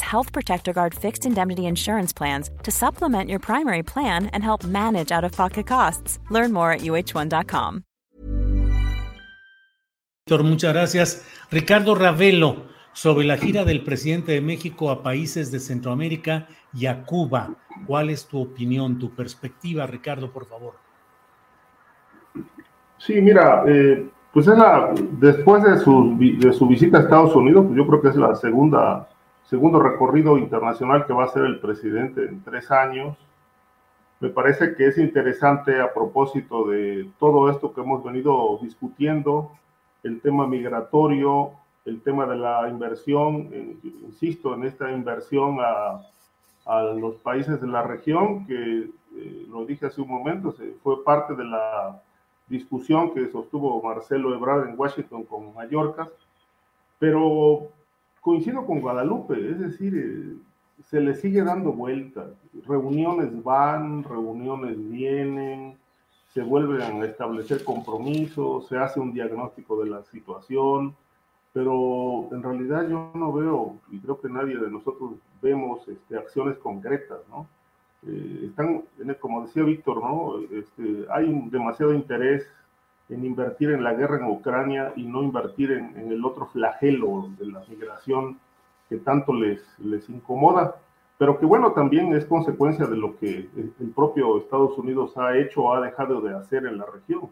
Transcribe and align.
Health 0.00 0.32
Protector 0.32 0.72
Guard 0.72 0.94
fixed 0.94 1.24
indemnity 1.24 1.66
insurance 1.66 2.12
plans 2.12 2.50
to 2.62 2.70
supplement 2.70 3.28
your 3.28 3.38
primary 3.38 3.82
plan 3.82 4.26
and 4.32 4.42
help 4.42 4.64
manage 4.64 5.12
out 5.12 5.24
of 5.24 5.32
pocket 5.32 5.66
costs. 5.66 6.18
Learn 6.30 6.52
more 6.52 6.72
at 6.72 6.80
uh1.com. 6.80 7.84
Muchas 10.28 10.72
gracias. 10.72 11.26
Ricardo 11.50 11.94
Ravelo, 11.94 12.70
sobre 12.92 13.24
la 13.24 13.36
gira 13.36 13.64
del 13.64 13.82
presidente 13.82 14.32
de 14.32 14.40
México 14.40 14.90
a 14.90 15.02
países 15.02 15.50
de 15.50 15.58
Centroamérica 15.58 16.46
y 16.72 16.86
a 16.86 17.04
Cuba. 17.04 17.50
¿Cuál 17.86 18.10
es 18.10 18.26
tu 18.26 18.40
opinión, 18.40 18.98
tu 18.98 19.10
perspectiva, 19.10 19.86
Ricardo, 19.86 20.30
por 20.30 20.46
favor? 20.46 20.74
Sí, 22.98 23.20
mira, 23.20 23.64
eh, 23.66 24.08
pues 24.32 24.46
es 24.46 24.56
la, 24.56 24.92
después 25.18 25.62
de 25.64 25.78
su, 25.78 26.16
de 26.18 26.52
su 26.52 26.66
visita 26.66 26.98
a 26.98 27.00
Estados 27.02 27.34
Unidos, 27.34 27.66
pues 27.66 27.76
yo 27.76 27.86
creo 27.86 28.02
que 28.02 28.08
es 28.08 28.16
la 28.16 28.34
segunda, 28.34 29.08
segundo 29.50 29.80
recorrido 29.80 30.38
internacional 30.38 31.06
que 31.06 31.12
va 31.12 31.24
a 31.24 31.26
hacer 31.26 31.44
el 31.44 31.58
presidente 31.58 32.24
en 32.24 32.40
tres 32.44 32.70
años. 32.70 33.16
Me 34.20 34.28
parece 34.28 34.76
que 34.76 34.86
es 34.86 34.96
interesante 34.96 35.80
a 35.80 35.92
propósito 35.92 36.68
de 36.68 37.10
todo 37.18 37.50
esto 37.50 37.74
que 37.74 37.80
hemos 37.80 38.04
venido 38.04 38.60
discutiendo, 38.62 39.50
el 40.04 40.20
tema 40.20 40.46
migratorio, 40.46 41.50
el 41.84 42.00
tema 42.00 42.26
de 42.26 42.36
la 42.36 42.68
inversión, 42.68 43.50
insisto, 43.82 44.54
en 44.54 44.64
esta 44.64 44.92
inversión 44.92 45.58
a, 45.58 46.00
a, 46.66 46.82
los 46.82 47.16
países 47.16 47.60
de 47.60 47.66
la 47.66 47.82
región, 47.82 48.46
que 48.46 48.88
eh, 49.16 49.46
lo 49.48 49.64
dije 49.64 49.86
hace 49.86 50.00
un 50.00 50.10
momento, 50.10 50.52
se, 50.52 50.74
fue 50.84 51.02
parte 51.02 51.34
de 51.34 51.44
la 51.44 52.00
discusión 52.46 53.12
que 53.12 53.26
sostuvo 53.28 53.82
Marcelo 53.82 54.32
Ebrard 54.32 54.68
en 54.68 54.78
Washington 54.78 55.24
con 55.24 55.52
Mallorca, 55.54 56.08
pero 57.00 57.69
coincido 58.30 58.64
con 58.64 58.80
Guadalupe, 58.80 59.34
es 59.50 59.58
decir, 59.58 59.92
eh, 59.96 60.36
se 60.84 61.00
le 61.00 61.16
sigue 61.16 61.42
dando 61.42 61.72
vueltas, 61.72 62.28
reuniones 62.64 63.42
van, 63.42 64.04
reuniones 64.04 64.76
vienen, 64.88 65.76
se 66.32 66.40
vuelven 66.40 67.02
a 67.02 67.06
establecer 67.06 67.64
compromisos, 67.64 68.68
se 68.68 68.78
hace 68.78 69.00
un 69.00 69.12
diagnóstico 69.12 69.82
de 69.82 69.90
la 69.90 70.04
situación, 70.04 70.94
pero 71.52 72.28
en 72.30 72.40
realidad 72.40 72.88
yo 72.88 73.10
no 73.16 73.32
veo, 73.32 73.74
y 73.90 73.98
creo 73.98 74.20
que 74.20 74.28
nadie 74.28 74.56
de 74.56 74.70
nosotros 74.70 75.14
vemos 75.42 75.88
este, 75.88 76.16
acciones 76.16 76.56
concretas, 76.58 77.18
¿no? 77.28 77.48
Eh, 78.06 78.44
están, 78.46 78.84
como 79.18 79.44
decía 79.44 79.64
Víctor, 79.64 80.00
¿no? 80.00 80.38
Este, 80.56 81.04
hay 81.10 81.26
demasiado 81.50 81.92
interés 81.92 82.46
en 83.10 83.24
invertir 83.24 83.70
en 83.70 83.84
la 83.84 83.94
guerra 83.94 84.16
en 84.16 84.30
Ucrania 84.30 84.92
y 84.96 85.04
no 85.04 85.22
invertir 85.22 85.72
en, 85.72 85.96
en, 85.96 86.12
el 86.12 86.24
otro 86.24 86.46
flagelo 86.46 87.28
de 87.38 87.46
la 87.46 87.62
migración 87.68 88.38
que 88.88 88.96
tanto 88.96 89.34
les, 89.34 89.60
les 89.78 90.08
incomoda, 90.08 90.76
pero 91.18 91.38
que 91.38 91.46
bueno, 91.46 91.72
también 91.72 92.14
es 92.14 92.24
consecuencia 92.24 92.86
de 92.86 92.96
lo 92.96 93.18
que 93.18 93.48
el 93.56 93.92
propio 93.94 94.38
Estados 94.38 94.78
Unidos 94.78 95.16
ha 95.18 95.36
hecho 95.36 95.64
o 95.64 95.74
ha 95.74 95.80
dejado 95.80 96.20
de 96.20 96.34
hacer 96.34 96.66
en 96.66 96.78
la 96.78 96.86
región. 96.86 97.28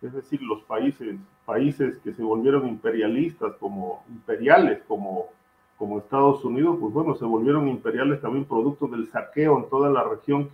Es 0.00 0.12
decir, 0.12 0.40
los 0.42 0.62
países, 0.62 1.16
países 1.44 1.98
que 1.98 2.12
se 2.12 2.22
volvieron 2.22 2.68
imperialistas, 2.68 3.54
como 3.56 4.04
imperiales, 4.08 4.82
como 4.86 5.28
como 5.82 5.98
Estados 5.98 6.44
Unidos, 6.44 6.76
pues 6.80 6.94
bueno, 6.94 7.16
se 7.16 7.24
volvieron 7.24 7.66
imperiales 7.66 8.20
también 8.20 8.44
producto 8.44 8.86
del 8.86 9.08
saqueo 9.08 9.58
en 9.58 9.68
toda 9.68 9.90
la 9.90 10.04
región 10.04 10.48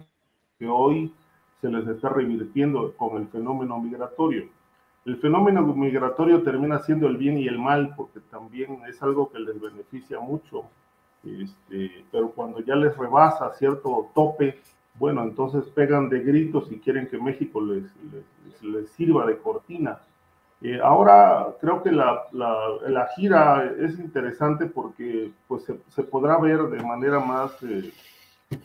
que 0.58 0.66
hoy 0.66 1.12
se 1.60 1.68
les 1.68 1.86
está 1.86 2.08
revirtiendo 2.08 2.94
con 2.96 3.18
el 3.18 3.28
fenómeno 3.28 3.78
migratorio. 3.78 4.48
El 5.08 5.16
fenómeno 5.16 5.62
migratorio 5.62 6.42
termina 6.42 6.80
siendo 6.80 7.06
el 7.06 7.16
bien 7.16 7.38
y 7.38 7.48
el 7.48 7.58
mal, 7.58 7.94
porque 7.96 8.20
también 8.30 8.80
es 8.86 9.02
algo 9.02 9.30
que 9.30 9.38
les 9.38 9.58
beneficia 9.58 10.20
mucho, 10.20 10.64
este, 11.24 12.04
pero 12.12 12.30
cuando 12.32 12.60
ya 12.60 12.76
les 12.76 12.94
rebasa 12.94 13.54
cierto 13.54 14.10
tope, 14.14 14.60
bueno, 14.96 15.22
entonces 15.22 15.64
pegan 15.70 16.10
de 16.10 16.20
gritos 16.20 16.70
y 16.70 16.78
quieren 16.78 17.08
que 17.08 17.16
México 17.16 17.58
les, 17.62 17.84
les, 18.12 18.62
les 18.62 18.90
sirva 18.90 19.24
de 19.24 19.38
cortina. 19.38 19.98
Eh, 20.60 20.78
ahora 20.78 21.54
creo 21.58 21.82
que 21.82 21.90
la, 21.90 22.24
la, 22.32 22.54
la, 22.86 23.06
gira 23.16 23.64
es 23.80 23.98
interesante 23.98 24.66
porque 24.66 25.32
pues, 25.46 25.64
se, 25.64 25.80
se 25.88 26.02
podrá 26.02 26.36
ver 26.36 26.64
de 26.64 26.82
manera 26.82 27.18
más 27.18 27.52
eh, 27.62 27.94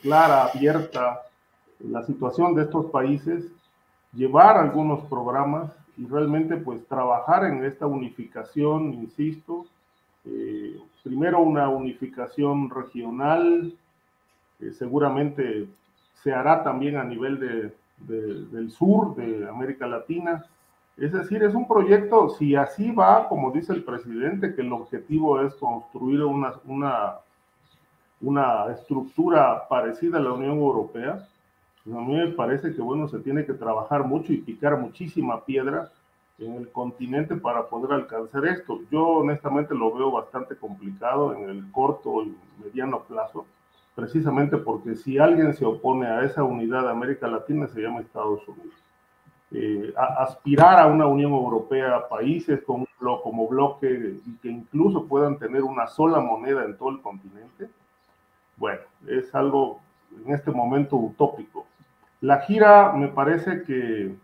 clara, 0.02 0.48
abierta, 0.48 1.22
la 1.80 2.04
situación 2.04 2.54
de 2.54 2.64
estos 2.64 2.88
países, 2.88 3.46
llevar 4.12 4.58
algunos 4.58 5.06
programas 5.06 5.72
y 5.98 6.06
realmente 6.08 6.58
pues 6.58 6.86
trabajar 6.88 7.46
en 7.46 7.64
esta 7.64 7.86
unificación, 7.86 8.94
insisto, 8.94 9.66
eh, 10.26 10.80
primero 11.04 11.40
una 11.40 11.70
unificación 11.70 12.70
regional, 12.70 13.74
seguramente 14.78 15.68
se 16.22 16.34
hará 16.34 16.64
también 16.64 16.96
a 16.96 17.04
nivel 17.04 17.40
de, 17.40 17.74
del 18.08 18.72
sur 18.72 19.16
de 19.16 19.48
América 19.48 19.88
Latina, 19.88 20.46
es 20.98 21.12
decir, 21.12 21.44
es 21.44 21.56
un 21.56 21.68
proyecto, 21.68 22.30
si 22.30 22.56
así 22.56 22.92
va, 22.92 23.28
como 23.28 23.52
dice 23.52 23.74
el 23.74 23.84
presidente, 23.84 24.54
que 24.54 24.62
el 24.62 24.72
objetivo 24.72 25.42
es 25.42 25.54
construir 25.56 26.22
una, 26.24 26.54
una, 26.66 27.16
una 28.22 28.72
estructura 28.72 29.68
parecida 29.68 30.20
a 30.20 30.22
la 30.22 30.34
Unión 30.34 30.58
Europea, 30.58 31.28
a 31.86 32.02
mí 32.02 32.16
me 32.16 32.28
parece 32.30 32.74
que, 32.74 32.82
bueno, 32.82 33.08
se 33.08 33.20
tiene 33.20 33.46
que 33.46 33.54
trabajar 33.54 34.04
mucho 34.04 34.32
y 34.32 34.38
picar 34.38 34.78
muchísima 34.78 35.44
piedra 35.44 35.92
en 36.40 36.56
el 36.56 36.72
continente 36.72 37.36
para 37.36 37.68
poder 37.68 37.94
alcanzar 37.94 38.46
esto. 38.46 38.80
Yo 38.92 39.06
honestamente 39.08 39.76
lo 39.76 39.94
veo 39.94 40.12
bastante 40.12 40.56
complicado 40.56 41.34
en 41.36 41.50
el 41.50 41.72
corto 41.72 42.24
y 42.24 42.36
mediano 42.64 43.02
plazo, 43.04 43.46
precisamente 43.96 44.58
porque 44.58 44.96
si 44.96 45.18
alguien 45.18 45.54
se 45.54 45.66
opone 45.66 46.08
a 46.08 46.24
esa 46.24 46.44
unidad 46.44 46.84
de 46.84 46.90
América 46.90 47.28
Latina 47.28 47.68
se 47.68 47.82
llama 47.82 48.02
Estados 48.02 48.48
Unidos 48.48 48.84
eh, 49.56 49.94
aspirar 49.96 50.80
a 50.80 50.88
una 50.88 51.06
Unión 51.06 51.32
Europea, 51.32 52.08
países 52.10 52.60
como 52.64 53.48
bloque 53.48 54.18
y 54.26 54.38
que 54.38 54.50
incluso 54.50 55.06
puedan 55.06 55.38
tener 55.38 55.62
una 55.62 55.86
sola 55.86 56.20
moneda 56.20 56.66
en 56.66 56.76
todo 56.76 56.90
el 56.90 57.02
continente, 57.02 57.70
bueno, 58.58 58.82
es 59.08 59.34
algo 59.36 59.80
en 60.26 60.34
este 60.34 60.50
momento 60.50 60.96
utópico. 60.96 61.68
La 62.24 62.40
gira 62.40 62.94
me 62.94 63.10
parece 63.10 63.64
que, 63.64 64.16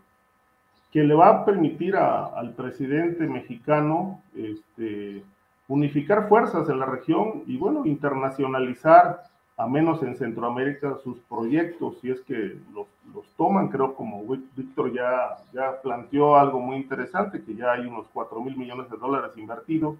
que 0.90 1.02
le 1.04 1.12
va 1.12 1.28
a 1.28 1.44
permitir 1.44 1.96
al 1.96 2.54
presidente 2.54 3.26
mexicano 3.26 4.22
este, 4.34 5.22
unificar 5.68 6.26
fuerzas 6.26 6.66
en 6.70 6.78
la 6.78 6.86
región 6.86 7.42
y, 7.46 7.58
bueno, 7.58 7.84
internacionalizar 7.84 9.24
a 9.58 9.66
menos 9.66 10.02
en 10.02 10.16
Centroamérica, 10.16 10.96
sus 11.04 11.18
proyectos, 11.28 11.98
si 12.00 12.10
es 12.10 12.22
que 12.22 12.56
los, 12.72 12.86
los 13.14 13.26
toman, 13.36 13.68
creo 13.68 13.94
como 13.94 14.24
Víctor 14.56 14.94
ya, 14.94 15.36
ya 15.52 15.78
planteó 15.82 16.36
algo 16.36 16.58
muy 16.58 16.76
interesante, 16.76 17.42
que 17.42 17.54
ya 17.54 17.72
hay 17.72 17.84
unos 17.84 18.06
4 18.14 18.40
mil 18.40 18.56
millones 18.56 18.88
de 18.88 18.96
dólares 18.96 19.36
invertidos, 19.36 19.98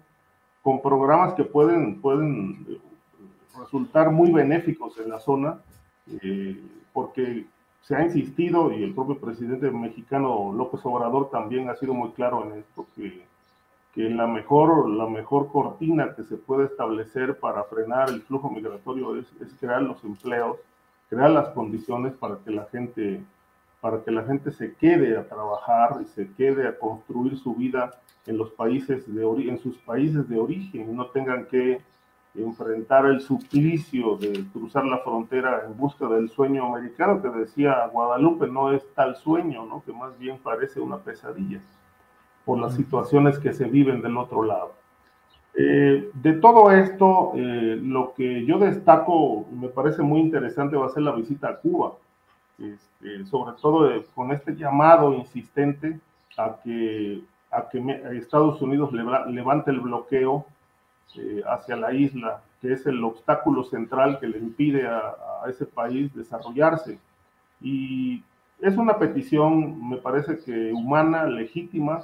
con 0.63 0.81
programas 0.81 1.35
que 1.35 1.43
pueden, 1.43 2.01
pueden 2.01 2.65
eh, 2.67 2.79
resultar 3.59 4.09
muy 4.09 4.31
benéficos 4.31 4.97
en 4.97 5.07
la 5.07 5.19
zona, 5.19 5.59
eh, 6.23 6.59
porque 6.91 7.45
se 7.81 7.95
ha 7.95 8.03
insistido, 8.03 8.71
y 8.71 8.83
el 8.83 8.93
propio 8.93 9.19
presidente 9.19 9.69
mexicano 9.71 10.53
López 10.53 10.81
Obrador 10.83 11.29
también 11.29 11.69
ha 11.69 11.75
sido 11.75 11.93
muy 11.93 12.11
claro 12.11 12.43
en 12.43 12.59
esto, 12.59 12.85
que 12.95 13.25
que 13.93 14.09
la 14.09 14.27
mejor, 14.27 14.89
la 14.89 15.07
mejor 15.07 15.51
cortina 15.51 16.15
que 16.15 16.23
se 16.23 16.37
puede 16.37 16.65
establecer 16.65 17.39
para 17.39 17.63
frenar 17.65 18.09
el 18.09 18.21
flujo 18.21 18.49
migratorio 18.49 19.17
es, 19.17 19.25
es 19.41 19.53
crear 19.59 19.81
los 19.81 20.03
empleos, 20.03 20.57
crear 21.09 21.29
las 21.31 21.49
condiciones 21.49 22.13
para 22.13 22.37
que 22.37 22.51
la 22.51 22.65
gente 22.65 23.23
para 23.81 24.03
que 24.03 24.11
la 24.11 24.23
gente 24.23 24.51
se 24.51 24.75
quede 24.75 25.17
a 25.17 25.27
trabajar 25.27 25.99
y 26.03 26.05
se 26.05 26.31
quede 26.33 26.67
a 26.67 26.77
construir 26.77 27.35
su 27.39 27.55
vida 27.55 27.89
en 28.27 28.37
los 28.37 28.51
países 28.51 29.11
de 29.11 29.23
en 29.23 29.57
sus 29.57 29.75
países 29.79 30.29
de 30.29 30.39
origen 30.39 30.87
y 30.87 30.93
no 30.93 31.07
tengan 31.07 31.47
que 31.47 31.81
enfrentar 32.35 33.05
el 33.05 33.19
suplicio 33.19 34.15
de 34.17 34.45
cruzar 34.53 34.85
la 34.85 34.99
frontera 34.99 35.63
en 35.65 35.75
busca 35.77 36.07
del 36.07 36.29
sueño 36.29 36.65
americano 36.65 37.21
que 37.21 37.29
decía 37.29 37.87
Guadalupe 37.91 38.47
no 38.47 38.71
es 38.71 38.83
tal 38.93 39.15
sueño, 39.17 39.65
¿no? 39.65 39.83
que 39.83 39.91
más 39.91 40.17
bien 40.17 40.37
parece 40.37 40.79
una 40.79 40.97
pesadilla 40.97 41.59
por 42.45 42.59
las 42.59 42.75
situaciones 42.75 43.37
que 43.37 43.53
se 43.53 43.65
viven 43.65 44.01
del 44.01 44.17
otro 44.17 44.43
lado. 44.43 44.73
Eh, 45.53 46.09
de 46.13 46.33
todo 46.33 46.71
esto, 46.71 47.33
eh, 47.35 47.77
lo 47.81 48.13
que 48.13 48.45
yo 48.45 48.57
destaco, 48.57 49.45
me 49.51 49.67
parece 49.67 50.01
muy 50.01 50.21
interesante, 50.21 50.77
va 50.77 50.85
a 50.85 50.89
ser 50.89 51.03
la 51.03 51.11
visita 51.11 51.49
a 51.49 51.57
Cuba, 51.57 51.93
este, 52.57 53.25
sobre 53.25 53.55
todo 53.61 53.89
con 54.15 54.31
este 54.31 54.55
llamado 54.55 55.13
insistente 55.13 55.99
a 56.37 56.55
que, 56.63 57.21
a 57.51 57.67
que 57.67 58.01
Estados 58.13 58.61
Unidos 58.61 58.91
levante 58.93 59.71
el 59.71 59.81
bloqueo 59.81 60.45
eh, 61.17 61.41
hacia 61.45 61.75
la 61.75 61.93
isla, 61.93 62.41
que 62.61 62.71
es 62.73 62.85
el 62.85 63.03
obstáculo 63.03 63.63
central 63.63 64.19
que 64.19 64.27
le 64.27 64.37
impide 64.37 64.87
a, 64.87 65.15
ese 65.49 65.65
país 65.65 66.13
desarrollarse. 66.13 66.99
Y 67.59 68.23
es 68.59 68.77
una 68.77 68.97
petición, 68.99 69.89
me 69.89 69.97
parece 69.97 70.37
que 70.39 70.71
humana, 70.71 71.25
legítima, 71.25 72.03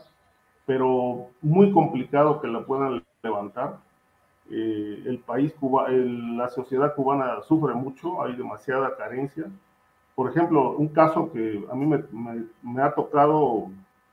pero 0.66 1.28
muy 1.42 1.72
complicado 1.72 2.42
que 2.42 2.48
la 2.48 2.66
puedan 2.66 3.04
levantar. 3.24 3.78
Eh, 4.50 5.04
el 5.06 5.20
país 5.20 5.54
cuba, 5.54 5.90
la 5.90 6.50
sociedad 6.50 6.96
cubana 6.96 7.42
sufre 7.44 7.74
mucho, 7.76 8.24
hay 8.24 8.36
demasiada 8.36 8.98
carencia. 8.98 9.46
Por 10.16 10.32
ejemplo, 10.32 10.72
un 10.72 10.88
caso 10.90 11.32
que 11.32 11.64
a 11.72 11.76
mí 11.76 11.86
me, 11.86 12.04
me, 12.64 12.82
ha 12.82 12.92
tocado, 12.94 13.70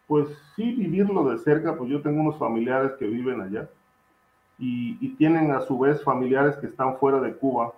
pues 0.07 0.29
sí, 0.55 0.73
vivirlo 0.73 1.25
de 1.31 1.39
cerca, 1.39 1.77
pues 1.77 1.91
yo 1.91 2.03
tengo 2.03 2.21
unos 2.21 2.39
familiares 2.39 2.93
que 2.99 3.07
viven 3.07 3.41
allá 3.41 3.69
y, 4.59 5.09
tienen 5.17 5.53
a 5.53 5.61
su 5.61 5.79
vez 5.79 6.03
familiares 6.03 6.57
que 6.57 6.67
están 6.67 6.97
fuera 6.97 7.21
de 7.21 7.35
Cuba. 7.35 7.73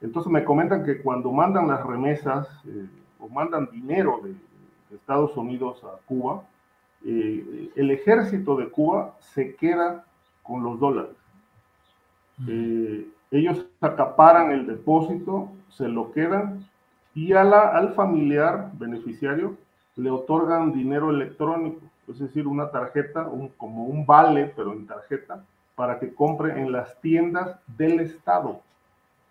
Entonces 0.00 0.30
me 0.30 0.44
comentan 0.44 0.84
que 0.84 1.00
cuando 1.00 1.32
mandan 1.32 1.68
las 1.68 1.84
remesas 1.84 2.48
eh, 2.66 2.86
o 3.18 3.28
mandan 3.28 3.68
dinero 3.70 4.20
de, 4.22 4.34
Estados 4.94 5.36
Unidos 5.36 5.82
a 5.82 5.98
Cuba, 6.06 6.44
eh, 7.04 7.70
el 7.74 7.90
ejército 7.90 8.54
de 8.54 8.68
Cuba 8.68 9.16
se 9.18 9.56
queda 9.56 10.04
con 10.44 10.62
los 10.62 10.78
dólares. 10.78 11.16
Eh, 12.46 13.08
ellos 13.32 13.66
acaparan 13.80 14.52
el 14.52 14.66
depósito, 14.68 15.50
se 15.68 15.88
lo 15.88 16.12
quedan 16.12 16.64
y 17.14 17.32
a 17.32 17.42
la, 17.42 17.70
al 17.70 17.94
familiar 17.94 18.70
beneficiario 18.74 19.56
le 19.96 20.10
otorgan 20.10 20.72
dinero 20.72 21.10
electrónico, 21.10 21.80
es 22.08 22.18
decir, 22.18 22.46
una 22.46 22.70
tarjeta, 22.70 23.26
un, 23.26 23.48
como 23.50 23.86
un 23.86 24.04
vale, 24.04 24.52
pero 24.56 24.72
en 24.72 24.86
tarjeta, 24.86 25.44
para 25.74 25.98
que 25.98 26.14
compre 26.14 26.60
en 26.60 26.72
las 26.72 27.00
tiendas 27.00 27.58
del 27.76 28.00
Estado. 28.00 28.60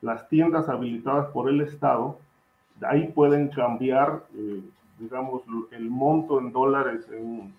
Las 0.02 0.28
tiendas 0.28 0.68
habilitadas 0.68 1.28
por 1.28 1.50
el 1.50 1.62
Estado, 1.62 2.18
ahí 2.82 3.08
pueden 3.08 3.50
cambiar, 3.50 4.24
eh, 4.36 4.62
digamos, 5.00 5.44
el 5.72 5.90
monto 5.90 6.40
en 6.40 6.52
dólares 6.52 7.08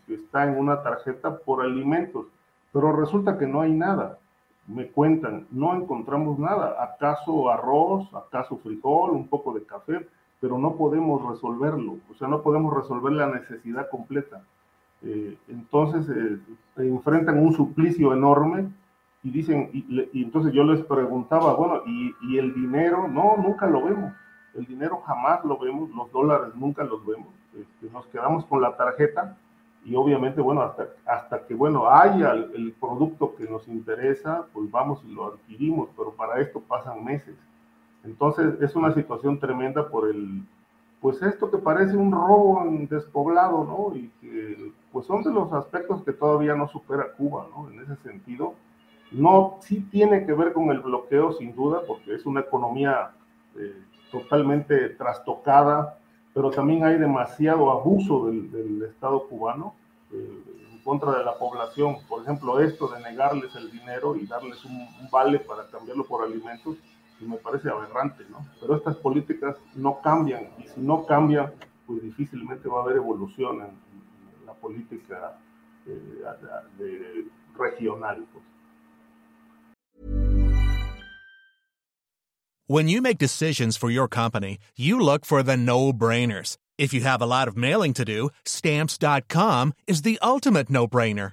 que 0.06 0.14
está 0.14 0.44
en 0.44 0.58
una 0.58 0.82
tarjeta 0.82 1.38
por 1.38 1.62
alimentos. 1.62 2.26
Pero 2.72 2.92
resulta 2.92 3.38
que 3.38 3.46
no 3.46 3.60
hay 3.60 3.72
nada. 3.72 4.19
Me 4.66 4.88
cuentan, 4.88 5.46
no 5.50 5.75
encontramos 5.75 6.38
nada. 6.38 6.82
¿Acaso 6.82 7.50
arroz? 7.50 8.08
¿Acaso 8.14 8.56
frijol? 8.58 9.12
¿Un 9.12 9.28
poco 9.28 9.52
de 9.52 9.64
café? 9.64 10.06
Pero 10.40 10.58
no 10.58 10.75
podemos 10.75 11.26
resolverlo. 11.31 11.96
O 12.10 12.14
sea, 12.14 12.28
no 12.28 12.42
podemos 12.42 12.75
resolver 12.75 13.12
la 13.12 13.28
necesidad 13.28 13.88
completa. 13.88 14.42
Eh, 15.05 15.37
entonces 15.49 16.09
eh, 16.09 16.39
enfrentan 16.79 17.39
un 17.39 17.53
suplicio 17.53 18.15
enorme 18.15 18.71
y 19.23 19.31
dicen, 19.31 19.71
y, 19.73 20.23
entonces 20.23 20.53
yo 20.53 20.65
les 20.65 20.83
preguntaba, 20.83 21.55
bueno, 21.55 21.83
¿y, 21.87 22.39
el 22.39 22.55
dinero? 22.55 23.06
No, 23.09 23.37
nunca 23.37 23.67
lo 23.67 23.85
vemos. 23.85 24.12
El 24.55 24.65
dinero 24.67 25.03
jamás 25.06 25.45
lo 25.45 25.59
vemos, 25.59 25.91
los 25.91 26.11
dólares 26.11 26.55
nunca 26.55 26.85
los 26.85 27.05
vemos. 27.05 27.29
Este, 27.59 27.93
nos 27.93 28.06
quedamos 28.06 28.45
con 28.47 28.61
la 28.61 28.77
tarjeta 28.77 29.37
y 29.85 29.95
obviamente, 29.95 30.41
bueno, 30.41 30.62
hasta, 30.62 30.89
hasta 31.06 31.47
que, 31.47 31.55
bueno, 31.55 31.89
haya 31.89 32.33
el, 32.33 32.51
el, 32.55 32.73
producto 32.73 33.35
que 33.37 33.45
nos 33.45 33.69
interesa, 33.69 34.47
pues 34.53 34.71
vamos 34.71 35.03
y 35.05 35.12
lo 35.12 35.27
adquirimos, 35.27 35.91
pero 35.97 36.12
para 36.12 36.41
esto 36.41 36.61
pasan 36.61 37.05
meses. 37.05 37.35
Entonces 38.05 38.55
es 38.61 38.75
una 38.75 38.93
situación 38.93 39.39
tremenda 39.39 39.89
por 39.89 40.09
el, 40.09 40.43
pues 41.05 41.21
esto 41.21 41.51
que 41.51 41.59
parece 41.59 41.99
un 41.99 42.11
robo 42.11 42.62
en 42.62 42.89
despoblado, 42.89 43.62
¿no? 43.62 43.95
Y 43.95 44.09
que 44.23 44.73
pues 44.91 45.05
son 45.05 45.23
de 45.23 45.31
los 45.31 45.53
aspectos 45.53 46.03
que 46.03 46.15
todavía 46.15 46.55
no 46.55 46.67
supera 46.67 47.12
Cuba, 47.12 47.47
¿no? 47.55 47.71
En 47.71 47.79
ese 47.81 47.95
sentido, 47.97 48.55
no, 49.12 49.59
sí 49.61 49.87
tiene 49.91 50.25
que 50.25 50.33
ver 50.33 50.55
con 50.55 50.71
el 50.71 50.81
bloqueo, 50.81 51.35
sin 51.35 51.55
duda, 51.55 51.83
porque 51.87 52.15
es 52.15 52.25
una 52.25 52.41
economía 52.41 53.11
eh, 53.55 53.83
totalmente 54.11 54.89
trastocada, 54.97 55.99
pero 56.33 56.51
también 56.51 56.87
hay 56.87 56.97
demasiado 56.97 57.71
abuso 57.71 58.29
del, 58.29 58.89
Estado 58.89 59.29
cubano 59.29 59.75
eh, 60.11 60.43
en 60.73 60.79
contra 60.79 61.19
de 61.19 61.23
la 61.23 61.37
población. 61.37 61.99
Por 62.09 62.23
ejemplo, 62.23 62.61
esto 62.61 62.89
de 62.89 63.03
negarles 63.03 63.55
el 63.56 63.71
dinero 63.71 64.17
y 64.17 64.25
darles 64.25 64.65
un 64.65 64.89
vale 65.12 65.39
para 65.41 65.67
cambiarlo 65.67 66.05
por 66.06 66.25
alimentos, 66.25 66.79
me 67.29 67.37
parece 67.37 67.69
aberrante, 67.69 68.25
¿no? 68.31 68.47
Pero 68.61 68.76
estas 68.76 68.97
políticas 68.97 69.56
no 69.75 70.00
cambian 70.03 70.49
y 70.59 70.69
si 70.69 70.81
no 70.81 71.06
cambian, 71.06 71.53
pues 71.87 72.03
difícilmente 72.03 72.69
va 72.69 72.81
a 72.81 72.82
haber 72.82 72.97
evolución 72.97 73.61
en, 73.62 73.94
la 74.47 74.53
política 74.53 75.38
eh, 75.87 76.23
de, 76.79 77.26
regional. 77.56 78.26
Pues. 78.32 78.44
When 82.67 82.88
you 82.88 83.03
make 83.03 83.19
decisions 83.19 83.77
for 83.77 83.91
your 83.91 84.09
company, 84.09 84.59
you 84.77 84.99
look 84.99 85.27
for 85.27 85.43
the 85.43 85.56
no-brainers. 85.56 86.56
If 86.79 86.93
you 86.93 87.03
have 87.03 87.23
a 87.23 87.27
lot 87.27 87.47
of 87.47 87.56
mailing 87.56 87.93
to 87.94 88.05
do, 88.05 88.31
stamps.com 88.44 89.75
is 89.87 90.03
the 90.03 90.19
ultimate 90.23 90.70
no-brainer. 90.70 91.32